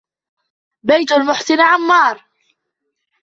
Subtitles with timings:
[0.83, 2.25] بيت المحسن عمار.